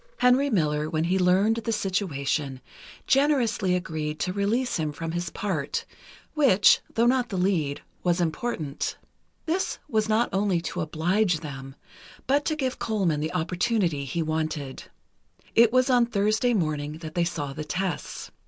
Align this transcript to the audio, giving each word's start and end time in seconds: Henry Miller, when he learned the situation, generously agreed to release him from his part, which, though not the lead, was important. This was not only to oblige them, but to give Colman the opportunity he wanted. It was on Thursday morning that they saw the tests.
Henry 0.17 0.49
Miller, 0.49 0.89
when 0.89 1.03
he 1.03 1.19
learned 1.19 1.57
the 1.57 1.71
situation, 1.71 2.59
generously 3.05 3.75
agreed 3.75 4.17
to 4.21 4.33
release 4.33 4.77
him 4.77 4.91
from 4.91 5.11
his 5.11 5.29
part, 5.29 5.85
which, 6.33 6.79
though 6.95 7.05
not 7.05 7.29
the 7.29 7.37
lead, 7.37 7.81
was 8.01 8.19
important. 8.19 8.97
This 9.45 9.77
was 9.87 10.09
not 10.09 10.27
only 10.33 10.59
to 10.61 10.81
oblige 10.81 11.41
them, 11.41 11.75
but 12.25 12.45
to 12.45 12.55
give 12.55 12.79
Colman 12.79 13.19
the 13.19 13.35
opportunity 13.35 14.03
he 14.03 14.23
wanted. 14.23 14.85
It 15.53 15.71
was 15.71 15.87
on 15.87 16.07
Thursday 16.07 16.55
morning 16.55 16.93
that 16.93 17.13
they 17.13 17.23
saw 17.25 17.53
the 17.53 17.63
tests. 17.63 18.31